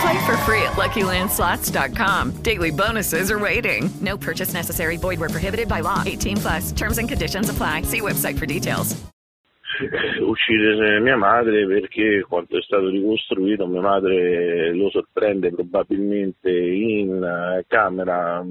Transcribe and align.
Play 0.00 0.26
for 0.26 0.36
free 0.38 0.62
at 0.62 0.72
LuckyLandSlots.com. 0.72 2.42
Daily 2.42 2.70
bonuses 2.70 3.30
are 3.30 3.38
waiting. 3.38 3.90
No 4.00 4.16
purchase 4.16 4.52
necessary. 4.52 4.96
Void 4.96 5.20
where 5.20 5.30
prohibited 5.30 5.68
by 5.68 5.80
law. 5.80 6.02
18 6.04 6.36
plus. 6.36 6.72
Terms 6.72 6.98
and 6.98 7.08
conditions 7.08 7.48
apply. 7.48 7.82
See 7.82 8.00
website 8.00 8.38
for 8.38 8.46
details. 8.46 8.96
Uccidere 10.20 11.00
mia 11.00 11.16
madre 11.16 11.66
perché 11.66 12.24
quando 12.26 12.56
è 12.58 12.62
stato 12.62 12.88
ricostruito 12.88 13.66
mia 13.66 13.80
madre 13.80 14.72
lo 14.74 14.88
sorprende 14.90 15.50
probabilmente 15.50 16.50
in 16.50 17.22
eh, 17.22 17.64
camera 17.66 18.44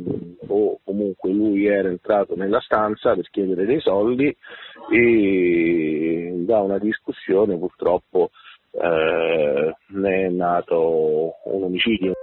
o 0.47 0.79
comunque 0.83 1.31
lui 1.31 1.65
era 1.65 1.89
entrato 1.89 2.35
nella 2.35 2.59
stanza 2.59 3.15
per 3.15 3.29
chiedere 3.29 3.65
dei 3.65 3.79
soldi 3.79 4.35
e 4.91 6.33
da 6.45 6.59
una 6.59 6.77
discussione 6.77 7.57
purtroppo 7.57 8.29
eh, 8.71 9.75
ne 9.87 10.24
è 10.45 10.51
nato 10.51 11.37
un 11.43 11.63
omicidio. 11.63 12.13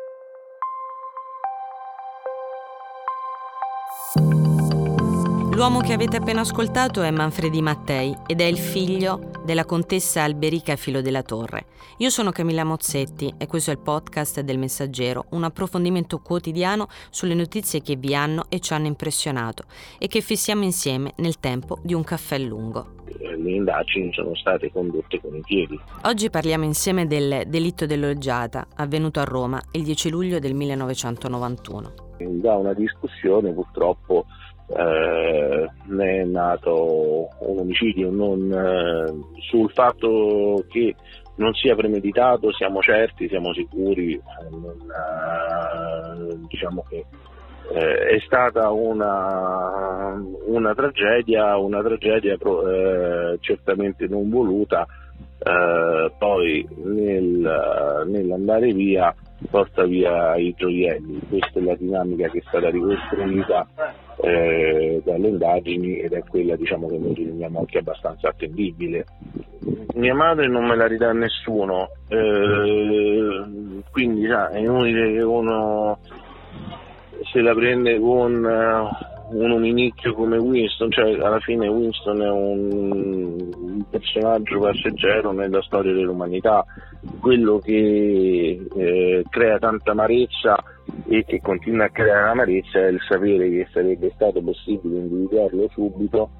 L'uomo 5.54 5.80
che 5.80 5.92
avete 5.92 6.16
appena 6.16 6.40
ascoltato 6.40 7.02
è 7.02 7.10
Manfredi 7.10 7.60
Mattei 7.60 8.16
ed 8.26 8.40
è 8.40 8.44
il 8.44 8.56
figlio 8.56 9.30
della 9.44 9.66
contessa 9.66 10.22
Alberica 10.22 10.76
Filo 10.76 11.02
della 11.02 11.22
Torre. 11.22 11.66
Io 11.98 12.08
sono 12.08 12.30
Camilla 12.30 12.64
Mozzetti 12.64 13.34
e 13.36 13.46
questo 13.46 13.70
è 13.70 13.74
il 13.74 13.78
podcast 13.80 14.40
del 14.40 14.56
Messaggero, 14.56 15.26
un 15.32 15.44
approfondimento 15.44 16.20
quotidiano 16.20 16.88
sulle 17.10 17.34
notizie 17.34 17.82
che 17.82 17.96
vi 17.96 18.14
hanno 18.14 18.46
e 18.48 18.60
ci 18.60 18.72
hanno 18.72 18.86
impressionato 18.86 19.64
e 19.98 20.08
che 20.08 20.22
fissiamo 20.22 20.64
insieme 20.64 21.12
nel 21.16 21.38
tempo 21.38 21.78
di 21.82 21.92
un 21.92 22.02
caffè 22.02 22.38
lungo. 22.38 23.00
Le 23.18 23.50
indagini 23.50 24.10
sono 24.14 24.34
state 24.34 24.72
condotte 24.72 25.20
con 25.20 25.36
i 25.36 25.42
piedi. 25.44 25.78
Oggi 26.04 26.30
parliamo 26.30 26.64
insieme 26.64 27.06
del 27.06 27.42
delitto 27.46 27.84
dell'Olgiata, 27.84 28.68
avvenuto 28.76 29.20
a 29.20 29.24
Roma 29.24 29.60
il 29.72 29.82
10 29.82 30.08
luglio 30.08 30.38
del 30.38 30.54
1991. 30.54 32.10
Da 32.18 32.54
una 32.54 32.72
discussione 32.72 33.52
purtroppo 33.52 34.24
eh, 34.76 35.68
ne 35.86 36.20
è 36.20 36.24
nato 36.24 37.28
un 37.40 37.58
omicidio, 37.58 38.10
non, 38.10 38.50
eh, 38.50 39.40
sul 39.48 39.70
fatto 39.72 40.64
che 40.68 40.94
non 41.36 41.52
sia 41.54 41.74
premeditato 41.74 42.52
siamo 42.52 42.80
certi, 42.80 43.28
siamo 43.28 43.52
sicuri, 43.52 44.20
non, 44.50 44.76
eh, 44.90 46.38
diciamo 46.48 46.84
che 46.88 47.04
eh, 47.72 48.16
è 48.16 48.18
stata 48.26 48.70
una, 48.70 50.20
una 50.46 50.74
tragedia, 50.74 51.56
una 51.56 51.82
tragedia 51.82 52.34
eh, 52.34 53.38
certamente 53.40 54.06
non 54.08 54.28
voluta, 54.28 54.86
eh, 55.38 56.12
poi 56.18 56.66
nel, 56.84 58.04
nell'andare 58.06 58.72
via 58.72 59.14
porta 59.50 59.84
via 59.84 60.36
i 60.36 60.54
gioielli, 60.56 61.20
questa 61.28 61.58
è 61.58 61.62
la 61.62 61.74
dinamica 61.74 62.28
che 62.28 62.38
è 62.38 62.42
stata 62.46 62.70
ricostruita 62.70 63.66
eh, 64.22 65.02
dalle 65.04 65.28
indagini 65.28 65.98
ed 65.98 66.12
è 66.12 66.22
quella 66.22 66.56
diciamo, 66.56 66.88
che 66.88 66.98
noi 66.98 67.14
riteniamo 67.14 67.58
anche 67.58 67.78
abbastanza 67.78 68.28
attendibile. 68.28 69.04
Mia 69.94 70.14
madre 70.14 70.48
non 70.48 70.64
me 70.64 70.76
la 70.76 70.86
ridà 70.86 71.12
nessuno, 71.12 71.88
eh, 72.08 73.82
quindi 73.90 74.26
sa, 74.26 74.48
è 74.50 74.58
inutile 74.58 75.12
che 75.12 75.22
uno 75.22 75.98
se 77.32 77.40
la 77.40 77.54
prende 77.54 77.98
con 77.98 78.44
uh, 78.44 79.11
un 79.32 79.50
uminicchio 79.50 80.14
come 80.14 80.36
Winston, 80.36 80.90
cioè 80.90 81.18
alla 81.18 81.40
fine 81.40 81.68
Winston 81.68 82.22
è 82.22 82.30
un, 82.30 83.50
un 83.54 83.84
personaggio 83.88 84.60
passeggero 84.60 85.32
nella 85.32 85.62
storia 85.62 85.92
dell'umanità, 85.92 86.64
quello 87.20 87.58
che 87.58 88.66
eh, 88.74 89.24
crea 89.28 89.58
tanta 89.58 89.92
amarezza 89.92 90.62
e 91.08 91.24
che 91.24 91.40
continua 91.40 91.86
a 91.86 91.90
creare 91.90 92.30
amarezza 92.30 92.78
è 92.78 92.88
il 92.88 93.00
sapere 93.08 93.48
che 93.48 93.68
sarebbe 93.72 94.10
stato 94.14 94.42
possibile 94.42 94.98
individuarlo 94.98 95.68
subito 95.72 96.30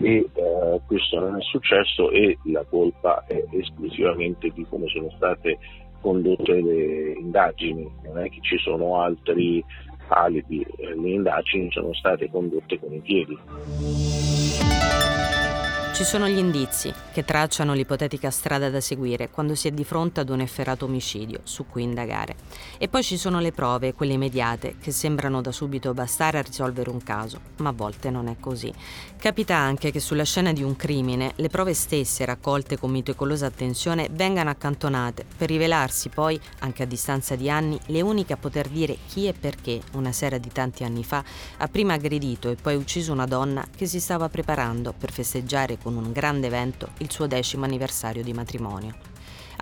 e 0.00 0.28
eh, 0.32 0.80
questo 0.86 1.20
non 1.20 1.36
è 1.36 1.42
successo 1.42 2.10
e 2.10 2.38
la 2.44 2.64
colpa 2.68 3.24
è 3.26 3.44
esclusivamente 3.52 4.50
di 4.54 4.66
come 4.68 4.86
sono 4.88 5.10
state 5.16 5.58
condotte 6.00 6.60
le 6.60 7.12
indagini, 7.18 7.88
non 8.04 8.18
è 8.18 8.28
che 8.30 8.38
ci 8.40 8.56
sono 8.58 9.00
altri 9.00 9.62
alibi, 10.10 10.64
eh, 10.76 10.94
le 10.94 11.10
indagini 11.10 11.70
sono 11.70 11.92
state 11.94 12.28
condotte 12.30 12.78
con 12.78 12.92
i 12.92 13.00
piedi. 13.00 13.38
Ci 16.00 16.06
sono 16.06 16.28
gli 16.28 16.38
indizi 16.38 16.90
che 17.12 17.26
tracciano 17.26 17.74
l'ipotetica 17.74 18.30
strada 18.30 18.70
da 18.70 18.80
seguire 18.80 19.28
quando 19.28 19.54
si 19.54 19.68
è 19.68 19.70
di 19.70 19.84
fronte 19.84 20.20
ad 20.20 20.30
un 20.30 20.40
efferato 20.40 20.86
omicidio 20.86 21.40
su 21.42 21.66
cui 21.66 21.82
indagare. 21.82 22.36
E 22.78 22.88
poi 22.88 23.02
ci 23.02 23.18
sono 23.18 23.38
le 23.38 23.52
prove, 23.52 23.92
quelle 23.92 24.14
immediate, 24.14 24.76
che 24.80 24.92
sembrano 24.92 25.42
da 25.42 25.52
subito 25.52 25.92
bastare 25.92 26.38
a 26.38 26.40
risolvere 26.40 26.88
un 26.88 27.02
caso, 27.02 27.38
ma 27.58 27.68
a 27.68 27.72
volte 27.72 28.08
non 28.08 28.28
è 28.28 28.36
così. 28.40 28.72
Capita 29.18 29.56
anche 29.56 29.90
che 29.90 30.00
sulla 30.00 30.24
scena 30.24 30.54
di 30.54 30.62
un 30.62 30.74
crimine 30.74 31.32
le 31.36 31.48
prove 31.48 31.74
stesse, 31.74 32.24
raccolte 32.24 32.78
con 32.78 32.90
meticolosa 32.90 33.44
attenzione, 33.44 34.08
vengano 34.10 34.48
accantonate 34.48 35.26
per 35.36 35.50
rivelarsi 35.50 36.08
poi, 36.08 36.40
anche 36.60 36.82
a 36.82 36.86
distanza 36.86 37.36
di 37.36 37.50
anni, 37.50 37.78
le 37.88 38.00
uniche 38.00 38.32
a 38.32 38.38
poter 38.38 38.68
dire 38.68 38.96
chi 39.06 39.28
e 39.28 39.34
perché, 39.34 39.82
una 39.92 40.12
sera 40.12 40.38
di 40.38 40.48
tanti 40.50 40.82
anni 40.82 41.04
fa, 41.04 41.22
ha 41.58 41.68
prima 41.68 41.92
aggredito 41.92 42.48
e 42.48 42.54
poi 42.54 42.76
ucciso 42.76 43.12
una 43.12 43.26
donna 43.26 43.66
che 43.76 43.84
si 43.84 44.00
stava 44.00 44.30
preparando 44.30 44.94
per 44.96 45.12
festeggiare 45.12 45.76
con 45.76 45.88
un 45.98 46.12
grande 46.12 46.46
evento 46.46 46.90
il 46.98 47.10
suo 47.10 47.26
decimo 47.26 47.64
anniversario 47.64 48.22
di 48.22 48.32
matrimonio. 48.32 48.94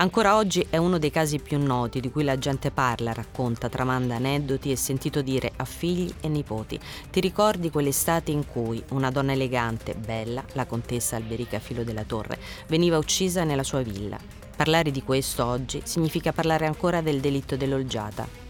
Ancora 0.00 0.37
oggi 0.37 0.65
è 0.71 0.77
uno 0.77 0.99
dei 0.99 1.11
casi 1.11 1.41
più 1.41 1.59
noti 1.59 1.99
di 1.99 2.11
cui 2.11 2.22
la 2.22 2.39
gente 2.39 2.71
parla, 2.71 3.12
racconta, 3.12 3.69
tramanda 3.69 4.15
aneddoti 4.15 4.71
e 4.71 4.77
sentito 4.77 5.22
dire 5.22 5.50
a 5.56 5.65
figli 5.65 6.12
e 6.21 6.28
nipoti. 6.28 6.78
Ti 7.11 7.19
ricordi 7.19 7.69
quell'estate 7.69 8.31
in 8.31 8.47
cui 8.47 8.81
una 8.91 9.11
donna 9.11 9.33
elegante, 9.33 9.94
bella, 9.94 10.44
la 10.53 10.66
contessa 10.66 11.16
Alberica 11.16 11.59
Filo 11.59 11.83
della 11.83 12.05
Torre, 12.05 12.39
veniva 12.69 12.97
uccisa 12.97 13.43
nella 13.43 13.65
sua 13.65 13.83
villa? 13.83 14.19
Parlare 14.55 14.93
di 14.93 15.03
questo 15.03 15.45
oggi 15.45 15.81
significa 15.83 16.33
parlare 16.33 16.66
ancora 16.66 17.00
del 17.00 17.19
delitto 17.19 17.56
dell'olgiata, 17.56 18.47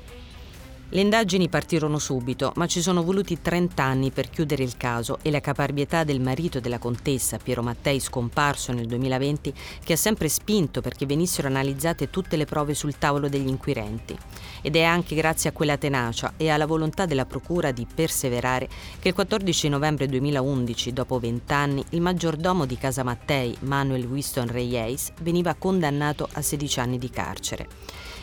le 0.90 1.02
indagini 1.02 1.50
partirono 1.50 1.98
subito, 1.98 2.52
ma 2.56 2.66
ci 2.66 2.80
sono 2.80 3.02
voluti 3.02 3.42
30 3.42 3.82
anni 3.82 4.10
per 4.10 4.30
chiudere 4.30 4.62
il 4.62 4.78
caso 4.78 5.18
e 5.20 5.30
la 5.30 5.40
caparbietà 5.40 6.02
del 6.02 6.18
marito 6.18 6.60
della 6.60 6.78
contessa, 6.78 7.36
Piero 7.36 7.62
Mattei, 7.62 8.00
scomparso 8.00 8.72
nel 8.72 8.86
2020, 8.86 9.52
che 9.84 9.92
ha 9.92 9.96
sempre 9.96 10.30
spinto 10.30 10.80
perché 10.80 11.04
venissero 11.04 11.46
analizzate 11.48 12.08
tutte 12.08 12.38
le 12.38 12.46
prove 12.46 12.72
sul 12.72 12.96
tavolo 12.96 13.28
degli 13.28 13.48
inquirenti. 13.48 14.16
Ed 14.62 14.76
è 14.76 14.82
anche 14.82 15.14
grazie 15.14 15.50
a 15.50 15.52
quella 15.52 15.76
tenacia 15.76 16.32
e 16.38 16.48
alla 16.48 16.64
volontà 16.64 17.04
della 17.04 17.26
Procura 17.26 17.70
di 17.70 17.86
perseverare 17.94 18.66
che 18.98 19.08
il 19.08 19.14
14 19.14 19.68
novembre 19.68 20.06
2011, 20.06 20.94
dopo 20.94 21.18
20 21.18 21.52
anni, 21.52 21.84
il 21.90 22.00
maggiordomo 22.00 22.64
di 22.64 22.78
Casa 22.78 23.02
Mattei, 23.02 23.54
Manuel 23.60 24.06
Winston 24.06 24.46
Reyes, 24.46 25.12
veniva 25.20 25.52
condannato 25.52 26.26
a 26.32 26.40
16 26.40 26.80
anni 26.80 26.96
di 26.96 27.10
carcere. 27.10 27.68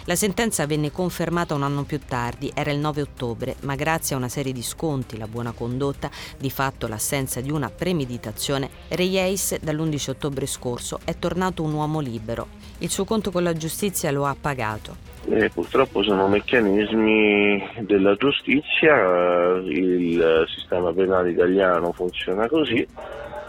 La 0.07 0.15
sentenza 0.15 0.67
venne 0.67 0.91
confermata 0.91 1.55
un 1.55 1.63
anno 1.63 1.81
più 1.81 1.97
tardi, 1.97 2.51
era 2.53 2.69
il 2.69 2.77
9 2.77 3.01
ottobre, 3.01 3.55
ma 3.61 3.73
grazie 3.73 4.13
a 4.13 4.19
una 4.19 4.27
serie 4.27 4.53
di 4.53 4.61
sconti, 4.61 5.17
la 5.17 5.25
buona 5.25 5.51
condotta, 5.51 6.11
di 6.37 6.51
fatto 6.51 6.87
l'assenza 6.87 7.41
di 7.41 7.49
una 7.49 7.71
premeditazione, 7.71 8.69
Reyes 8.89 9.59
dall'11 9.61 10.11
ottobre 10.11 10.45
scorso 10.45 10.99
è 11.05 11.17
tornato 11.17 11.63
un 11.63 11.73
uomo 11.73 12.01
libero. 12.01 12.49
Il 12.79 12.91
suo 12.91 13.03
conto 13.03 13.31
con 13.31 13.41
la 13.41 13.53
giustizia 13.53 14.11
lo 14.11 14.27
ha 14.27 14.35
pagato. 14.39 14.95
Eh, 15.27 15.49
purtroppo 15.49 16.03
sono 16.03 16.27
meccanismi 16.27 17.69
della 17.79 18.13
giustizia, 18.15 19.55
il 19.63 20.45
sistema 20.55 20.93
penale 20.93 21.31
italiano 21.31 21.91
funziona 21.93 22.47
così 22.47 22.87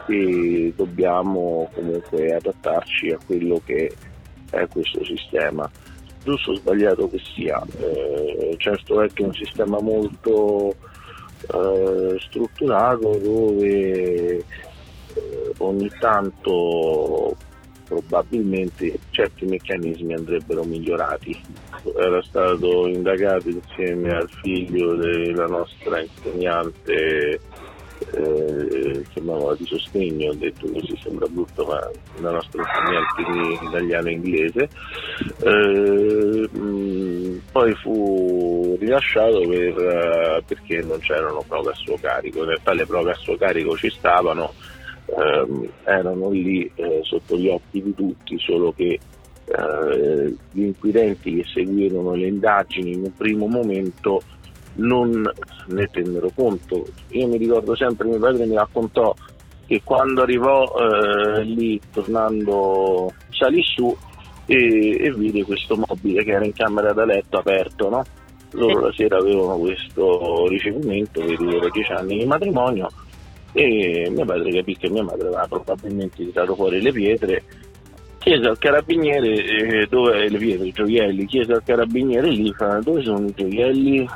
e 0.06 0.72
dobbiamo 0.74 1.68
comunque 1.74 2.34
adattarci 2.34 3.10
a 3.10 3.18
quello 3.26 3.60
che 3.62 3.92
è 4.48 4.66
questo 4.68 5.04
sistema. 5.04 5.70
Giusto 6.26 6.50
o 6.50 6.56
sbagliato 6.56 7.08
che 7.08 7.20
sia, 7.20 7.62
eh, 7.78 8.56
certo 8.58 9.00
è 9.00 9.08
che 9.12 9.22
è 9.22 9.26
un 9.26 9.32
sistema 9.32 9.78
molto 9.78 10.74
eh, 11.54 12.16
strutturato 12.18 13.16
dove 13.22 14.38
eh, 14.38 14.44
ogni 15.58 15.88
tanto 16.00 17.36
probabilmente 17.86 18.98
certi 19.10 19.46
meccanismi 19.46 20.14
andrebbero 20.14 20.64
migliorati. 20.64 21.40
Era 21.96 22.20
stato 22.24 22.88
indagato 22.88 23.48
insieme 23.48 24.10
al 24.10 24.28
figlio 24.42 24.96
della 24.96 25.46
nostra 25.46 26.00
insegnante 26.00 27.38
eh, 28.12 29.04
chiamava 29.10 29.54
di 29.54 29.66
sostegno, 29.66 30.30
ho 30.30 30.34
detto 30.34 30.70
così 30.70 30.96
sembra 31.02 31.26
brutto, 31.26 31.64
ma 31.64 31.90
la 32.20 32.30
nostra 32.30 32.62
italiano 33.62 34.08
e 34.08 34.12
inglese. 34.12 34.68
Eh, 35.42 36.48
mh, 36.58 37.40
poi 37.52 37.74
fu 37.76 38.76
rilasciato 38.78 39.40
per, 39.48 39.74
uh, 39.76 40.44
perché 40.44 40.80
non 40.82 40.98
c'erano 40.98 41.44
prove 41.46 41.70
a 41.70 41.74
suo 41.74 41.96
carico, 42.00 42.40
in 42.40 42.46
realtà 42.46 42.72
le 42.72 42.86
prove 42.86 43.10
a 43.12 43.14
suo 43.14 43.36
carico 43.36 43.76
ci 43.76 43.90
stavano, 43.90 44.52
ehm, 45.06 45.68
erano 45.84 46.30
lì 46.30 46.70
eh, 46.74 47.00
sotto 47.02 47.36
gli 47.36 47.48
occhi 47.48 47.82
di 47.82 47.94
tutti, 47.94 48.38
solo 48.38 48.72
che 48.72 48.98
eh, 49.46 50.34
gli 50.50 50.62
inquirenti 50.62 51.36
che 51.36 51.44
seguirono 51.44 52.14
le 52.14 52.26
indagini 52.26 52.92
in 52.92 53.04
un 53.04 53.12
primo 53.12 53.46
momento 53.46 54.20
non 54.76 55.30
ne 55.66 55.86
tennero 55.86 56.30
conto. 56.34 56.86
Io 57.10 57.26
mi 57.26 57.36
ricordo 57.36 57.74
sempre, 57.76 58.08
mio 58.08 58.18
padre 58.18 58.46
mi 58.46 58.54
raccontò 58.54 59.14
che 59.66 59.80
quando 59.82 60.22
arrivò 60.22 60.64
eh, 60.78 61.42
lì, 61.42 61.80
tornando, 61.92 63.12
salì 63.30 63.62
su 63.62 63.94
e, 64.46 65.04
e, 65.04 65.12
vide 65.12 65.44
questo 65.44 65.76
mobile 65.76 66.22
che 66.22 66.30
era 66.30 66.44
in 66.44 66.52
camera 66.52 66.92
da 66.92 67.04
letto 67.04 67.38
aperto, 67.38 67.88
no? 67.88 68.04
Loro 68.52 68.86
la 68.86 68.92
sera 68.94 69.18
avevano 69.18 69.58
questo 69.58 70.46
ricevimento 70.48 71.20
per 71.20 71.32
i 71.32 71.36
loro 71.36 71.68
dieci 71.68 71.92
anni 71.92 72.18
di 72.18 72.24
matrimonio 72.24 72.88
e 73.52 74.08
mio 74.10 74.24
padre 74.24 74.52
capì 74.52 74.76
che 74.76 74.88
mia 74.88 75.02
madre 75.02 75.26
aveva 75.26 75.46
probabilmente 75.48 76.24
tirato 76.24 76.54
fuori 76.54 76.80
le 76.80 76.92
pietre 76.92 77.42
chiese 78.18 78.48
al 78.48 78.58
carabiniere 78.58 79.34
eh, 79.34 79.86
dove 79.88 80.28
le 80.28 80.38
pietre, 80.38 80.66
i 80.66 80.72
gioielli, 80.72 81.26
chiese 81.26 81.52
al 81.52 81.62
carabiniere 81.64 82.28
lì 82.28 82.52
dove 82.82 83.02
sono 83.02 83.26
i 83.26 83.32
gioielli 83.34 84.08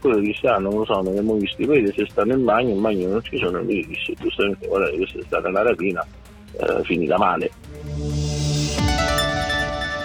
quello 0.00 0.20
che 0.20 0.34
sa 0.40 0.56
non 0.58 0.74
lo 0.74 0.84
so, 0.84 0.94
non 0.94 1.08
abbiamo 1.08 1.34
visti, 1.34 1.64
vedi 1.64 1.92
se 1.94 2.06
sta 2.08 2.24
nel 2.24 2.38
bagno, 2.38 2.70
in 2.70 2.80
bagno 2.80 3.08
non 3.08 3.22
ci 3.22 3.38
sono, 3.38 3.62
lui 3.62 3.86
disse 3.86 4.14
giustamente 4.18 4.66
guarda 4.66 4.90
questa 4.96 5.18
è 5.18 5.22
stata 5.22 5.48
una 5.48 5.62
rapina 5.62 6.06
eh, 6.52 6.82
finita 6.84 7.16
male. 7.18 7.50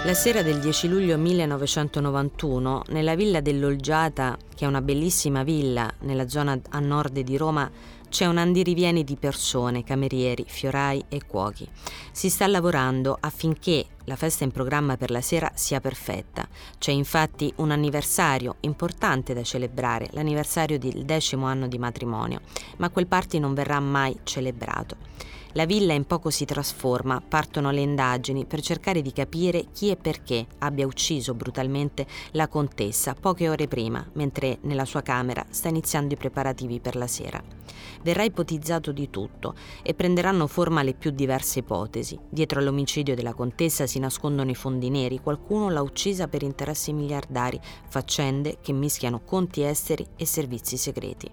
La 0.05 0.13
sera 0.13 0.41
del 0.41 0.59
10 0.59 0.89
luglio 0.89 1.17
1991, 1.17 2.83
nella 2.89 3.15
villa 3.15 3.39
dell'Olgiata, 3.39 4.37
che 4.53 4.65
è 4.65 4.67
una 4.67 4.81
bellissima 4.81 5.43
villa 5.43 5.89
nella 6.01 6.27
zona 6.27 6.59
a 6.71 6.79
nord 6.79 7.17
di 7.21 7.37
Roma, 7.37 7.71
c'è 8.13 8.27
un 8.27 8.37
andirivieni 8.37 9.03
di 9.03 9.15
persone, 9.15 9.83
camerieri, 9.83 10.45
fiorai 10.47 11.03
e 11.09 11.25
cuochi. 11.25 11.67
Si 12.11 12.29
sta 12.29 12.45
lavorando 12.45 13.17
affinché 13.19 13.87
la 14.03 14.15
festa 14.15 14.43
in 14.43 14.51
programma 14.51 14.97
per 14.97 15.09
la 15.09 15.19
sera 15.19 15.51
sia 15.55 15.79
perfetta. 15.79 16.47
C'è 16.77 16.91
infatti 16.91 17.51
un 17.55 17.71
anniversario 17.71 18.57
importante 18.59 19.33
da 19.33 19.41
celebrare, 19.41 20.09
l'anniversario 20.11 20.77
del 20.77 21.05
decimo 21.05 21.47
anno 21.47 21.65
di 21.65 21.79
matrimonio, 21.79 22.41
ma 22.77 22.91
quel 22.91 23.07
party 23.07 23.39
non 23.39 23.55
verrà 23.55 23.79
mai 23.79 24.15
celebrato. 24.21 24.95
La 25.55 25.65
villa 25.65 25.93
in 25.93 26.05
poco 26.05 26.31
si 26.31 26.45
trasforma, 26.45 27.21
partono 27.21 27.69
le 27.69 27.81
indagini 27.81 28.43
per 28.45 28.59
cercare 28.59 29.03
di 29.03 29.13
capire 29.13 29.65
chi 29.71 29.91
e 29.91 29.97
perché 29.97 30.47
abbia 30.59 30.87
ucciso 30.87 31.35
brutalmente 31.35 32.07
la 32.31 32.47
contessa 32.47 33.13
poche 33.13 33.47
ore 33.47 33.67
prima, 33.67 34.03
mentre 34.13 34.57
nella 34.61 34.85
sua 34.85 35.03
camera 35.03 35.45
sta 35.51 35.67
iniziando 35.67 36.15
i 36.15 36.17
preparativi 36.17 36.79
per 36.79 36.95
la 36.95 37.05
sera. 37.05 37.39
Verrà 38.01 38.23
ipotizzato 38.23 38.91
di 38.91 39.11
tutto 39.11 39.53
e 39.83 39.93
prenderanno 39.93 40.47
forma 40.47 40.81
le 40.81 40.95
più 40.95 41.11
diverse 41.11 41.59
ipotesi. 41.59 42.17
Dietro 42.27 42.59
all'omicidio 42.59 43.13
della 43.13 43.35
contessa 43.35 43.85
si 43.85 43.99
nascondono 43.99 44.49
i 44.49 44.55
fondi 44.55 44.89
neri, 44.89 45.21
qualcuno 45.21 45.69
l'ha 45.69 45.83
uccisa 45.83 46.27
per 46.27 46.41
interessi 46.41 46.93
miliardari, 46.93 47.61
faccende 47.87 48.57
che 48.59 48.73
mischiano 48.73 49.21
conti 49.23 49.61
esteri 49.61 50.03
e 50.15 50.25
servizi 50.25 50.77
segreti. 50.77 51.29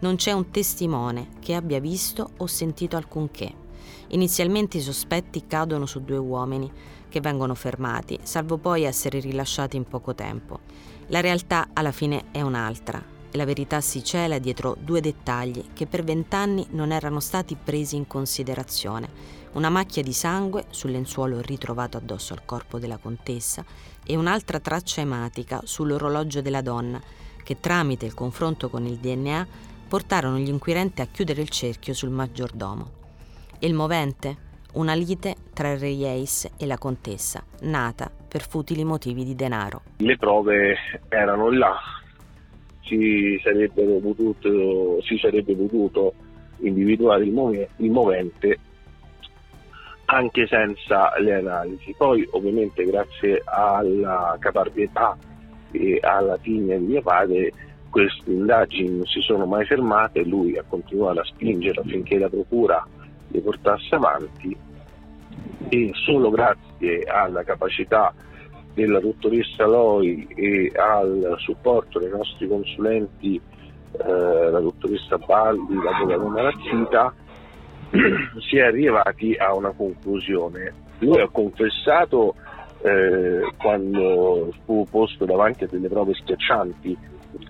Non 0.00 0.16
c'è 0.16 0.32
un 0.32 0.50
testimone 0.50 1.28
che 1.40 1.54
abbia 1.54 1.80
visto 1.80 2.32
o 2.36 2.46
sentito 2.46 2.96
alcunché. 2.96 3.61
Inizialmente 4.08 4.78
i 4.78 4.80
sospetti 4.80 5.46
cadono 5.46 5.86
su 5.86 6.02
due 6.02 6.18
uomini 6.18 6.70
che 7.08 7.20
vengono 7.20 7.54
fermati, 7.54 8.18
salvo 8.22 8.56
poi 8.58 8.82
essere 8.82 9.20
rilasciati 9.20 9.76
in 9.76 9.84
poco 9.84 10.14
tempo. 10.14 10.60
La 11.08 11.20
realtà 11.20 11.68
alla 11.72 11.92
fine 11.92 12.24
è 12.30 12.40
un'altra 12.40 13.02
e 13.30 13.36
la 13.36 13.44
verità 13.44 13.80
si 13.80 14.04
cela 14.04 14.38
dietro 14.38 14.76
due 14.78 15.00
dettagli 15.00 15.72
che 15.72 15.86
per 15.86 16.04
vent'anni 16.04 16.66
non 16.70 16.92
erano 16.92 17.20
stati 17.20 17.56
presi 17.56 17.96
in 17.96 18.06
considerazione. 18.06 19.40
Una 19.52 19.70
macchia 19.70 20.02
di 20.02 20.12
sangue 20.12 20.66
sul 20.70 20.90
lenzuolo 20.90 21.40
ritrovato 21.40 21.96
addosso 21.96 22.34
al 22.34 22.44
corpo 22.44 22.78
della 22.78 22.98
contessa 22.98 23.64
e 24.04 24.16
un'altra 24.16 24.60
traccia 24.60 25.00
ematica 25.00 25.60
sull'orologio 25.64 26.40
della 26.40 26.62
donna 26.62 27.00
che 27.42 27.58
tramite 27.58 28.06
il 28.06 28.14
confronto 28.14 28.68
con 28.68 28.86
il 28.86 28.98
DNA 28.98 29.46
portarono 29.88 30.38
gli 30.38 30.48
inquirenti 30.48 31.00
a 31.00 31.06
chiudere 31.06 31.42
il 31.42 31.48
cerchio 31.48 31.92
sul 31.92 32.10
maggiordomo. 32.10 33.01
Il 33.64 33.74
movente? 33.74 34.36
Una 34.72 34.92
lite 34.92 35.36
tra 35.54 35.70
il 35.70 35.78
re 35.78 35.92
Ace 36.20 36.50
e 36.58 36.66
la 36.66 36.78
contessa, 36.78 37.44
nata 37.60 38.10
per 38.10 38.40
futili 38.40 38.82
motivi 38.82 39.22
di 39.24 39.36
denaro. 39.36 39.82
Le 39.98 40.16
prove 40.16 40.74
erano 41.08 41.48
là, 41.52 41.76
si, 42.80 43.40
potuto, 44.02 45.00
si 45.02 45.16
sarebbe 45.16 45.54
potuto 45.54 46.12
individuare 46.62 47.22
il, 47.22 47.30
move, 47.30 47.68
il 47.76 47.90
movente 47.92 48.58
anche 50.06 50.44
senza 50.48 51.16
le 51.20 51.34
analisi. 51.34 51.94
Poi 51.96 52.26
ovviamente 52.32 52.84
grazie 52.84 53.42
alla 53.44 54.36
caparbietà 54.40 55.16
e 55.70 56.00
alla 56.02 56.36
tigna 56.38 56.76
di 56.78 56.86
mio 56.86 57.02
padre 57.02 57.52
queste 57.90 58.28
indagini 58.28 58.90
non 58.90 59.06
si 59.06 59.20
sono 59.20 59.46
mai 59.46 59.64
fermate, 59.66 60.24
lui 60.24 60.58
ha 60.58 60.64
continuato 60.66 61.20
a 61.20 61.24
spingere 61.24 61.80
affinché 61.80 62.18
la 62.18 62.28
procura 62.28 62.84
le 63.32 63.40
portasse 63.40 63.94
avanti. 63.94 64.56
E 65.68 65.90
solo 66.04 66.30
grazie 66.30 67.02
alla 67.04 67.42
capacità 67.42 68.12
della 68.74 69.00
dottoressa 69.00 69.66
Loi 69.66 70.26
e 70.34 70.72
al 70.74 71.34
supporto 71.38 71.98
dei 71.98 72.10
nostri 72.10 72.46
consulenti, 72.46 73.36
eh, 73.36 74.50
la 74.50 74.60
dottoressa 74.60 75.18
Baldi, 75.18 75.74
l'avvocato 75.74 76.28
Marazzita, 76.28 77.14
si 78.48 78.56
è 78.56 78.62
arrivati 78.62 79.34
a 79.34 79.54
una 79.54 79.70
conclusione. 79.70 80.72
Lui 80.98 81.20
ha 81.20 81.28
confessato 81.28 82.34
eh, 82.82 83.52
quando 83.58 84.52
fu 84.64 84.86
posto 84.90 85.24
davanti 85.24 85.64
a 85.64 85.68
delle 85.70 85.88
prove 85.88 86.14
schiaccianti, 86.14 86.96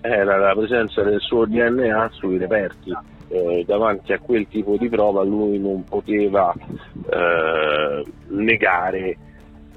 era 0.01 0.37
la 0.37 0.53
presenza 0.53 1.01
del 1.03 1.19
suo 1.19 1.45
DNA 1.45 2.09
sui 2.11 2.37
reperti 2.37 2.95
eh, 3.33 3.63
davanti 3.65 4.13
a 4.13 4.19
quel 4.19 4.47
tipo 4.47 4.77
di 4.77 4.87
prova 4.89 5.23
lui 5.23 5.57
non 5.57 5.83
poteva 5.85 6.53
eh, 6.53 8.03
negare 8.27 9.17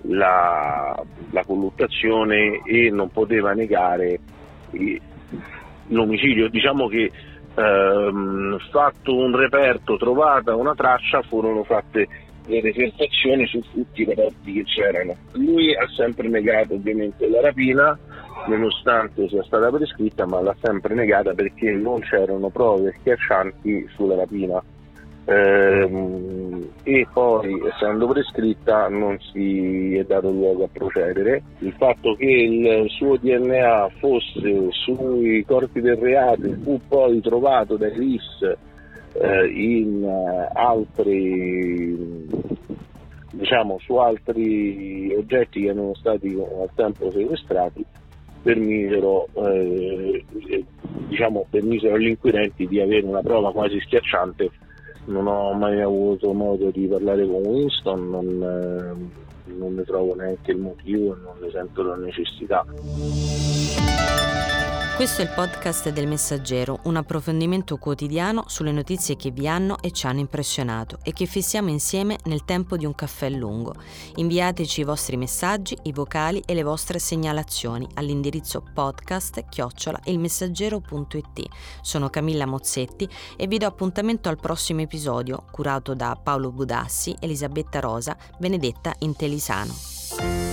la, 0.02 1.02
la, 1.30 1.44
colluttazione 1.44 2.60
e 2.64 2.90
non 2.90 3.10
poteva 3.10 3.54
negare 3.54 4.20
l'omicidio. 5.88 6.48
Diciamo 6.50 6.86
che 6.86 7.10
ehm, 7.54 8.58
fatto 8.70 9.16
un 9.16 9.34
reperto, 9.34 9.96
trovata 9.96 10.54
una 10.54 10.74
traccia, 10.74 11.22
furono 11.22 11.64
fatte 11.64 12.06
le 12.46 12.60
refertazioni 12.60 13.46
su 13.46 13.60
tutti 13.72 14.02
i 14.02 14.04
reperti 14.04 14.52
che 14.52 14.64
c'erano. 14.64 15.16
Lui 15.32 15.74
ha 15.74 15.86
sempre 15.96 16.28
negato 16.28 16.74
ovviamente 16.74 17.26
la 17.28 17.40
rapina, 17.40 17.98
nonostante 18.46 19.28
sia 19.28 19.42
stata 19.44 19.70
prescritta, 19.70 20.26
ma 20.26 20.40
l'ha 20.40 20.56
sempre 20.62 20.94
negata 20.94 21.34
perché 21.34 21.70
non 21.72 22.00
c'erano 22.00 22.48
prove 22.48 22.94
schiaccianti 23.00 23.88
sulla 23.94 24.16
rapina. 24.16 24.62
Ehm, 25.28 26.68
e 26.84 27.06
poi, 27.12 27.60
essendo 27.66 28.06
prescritta, 28.06 28.88
non 28.88 29.18
si 29.32 29.96
è 29.96 30.04
dato 30.04 30.30
luogo 30.30 30.64
a 30.64 30.68
procedere. 30.72 31.42
Il 31.58 31.74
fatto 31.76 32.14
che 32.14 32.24
il 32.24 32.88
suo 32.90 33.16
DNA 33.16 33.90
fosse 33.98 34.68
sui 34.70 35.44
corpi 35.44 35.80
del 35.80 35.96
reato 35.96 36.48
fu 36.62 36.80
poi 36.86 37.20
trovato 37.20 37.76
dai 37.76 37.92
RIS 37.92 38.56
eh, 39.20 39.46
in 39.48 40.02
uh, 40.02 40.48
altri 40.52 42.26
diciamo 43.32 43.78
su 43.80 43.96
altri 43.96 45.14
oggetti 45.14 45.62
che 45.62 45.68
erano 45.68 45.94
stati 45.94 46.34
al 46.34 46.70
tempo 46.74 47.10
sequestrati 47.10 47.84
permisero, 48.46 49.26
eh, 49.34 50.24
diciamo, 51.08 51.46
permisero 51.50 51.96
agli 51.96 52.06
inquirenti 52.06 52.68
di 52.68 52.80
avere 52.80 53.04
una 53.04 53.20
prova 53.20 53.50
quasi 53.50 53.80
schiacciante 53.80 54.50
non 55.06 55.26
ho 55.26 55.52
mai 55.52 55.80
avuto 55.80 56.32
modo 56.32 56.70
di 56.70 56.86
parlare 56.86 57.26
con 57.26 57.42
Winston, 57.44 58.10
non, 58.10 58.26
eh, 58.26 59.52
non 59.52 59.74
ne 59.74 59.84
trovo 59.84 60.14
neanche 60.14 60.50
il 60.50 60.58
motivo 60.58 61.14
e 61.14 61.18
non 61.22 61.36
ne 61.40 61.50
sento 61.50 61.82
la 61.82 61.96
necessità. 61.96 62.64
Questo 64.96 65.20
è 65.20 65.24
il 65.24 65.30
podcast 65.34 65.90
del 65.90 66.06
Messaggero, 66.06 66.78
un 66.84 66.96
approfondimento 66.96 67.76
quotidiano 67.76 68.44
sulle 68.46 68.72
notizie 68.72 69.14
che 69.14 69.30
vi 69.30 69.46
hanno 69.46 69.76
e 69.82 69.90
ci 69.90 70.06
hanno 70.06 70.20
impressionato 70.20 71.00
e 71.02 71.12
che 71.12 71.26
fissiamo 71.26 71.68
insieme 71.68 72.16
nel 72.24 72.46
tempo 72.46 72.78
di 72.78 72.86
un 72.86 72.94
caffè 72.94 73.28
lungo. 73.28 73.74
Inviateci 74.14 74.80
i 74.80 74.84
vostri 74.84 75.18
messaggi, 75.18 75.76
i 75.82 75.92
vocali 75.92 76.42
e 76.46 76.54
le 76.54 76.62
vostre 76.62 76.98
segnalazioni 76.98 77.86
all'indirizzo 77.92 78.64
podcast 78.72 79.44
chiocciola 79.50 80.00
ilmessaggero.it. 80.04 81.44
Sono 81.82 82.08
Camilla 82.08 82.46
Mozzetti 82.46 83.06
e 83.36 83.46
vi 83.46 83.58
do 83.58 83.66
appuntamento 83.66 84.30
al 84.30 84.40
prossimo 84.40 84.80
episodio 84.80 85.44
curato 85.50 85.92
da 85.92 86.18
Paolo 86.20 86.50
Budassi, 86.50 87.14
Elisabetta 87.20 87.80
Rosa, 87.80 88.16
Benedetta 88.38 88.94
Intelisano. 89.00 90.45